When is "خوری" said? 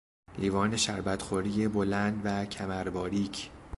1.21-1.67